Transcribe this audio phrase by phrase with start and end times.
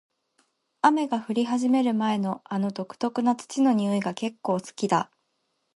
[0.81, 5.11] 雨が降り始める前の、あの独特な土の匂いが結構好きだ。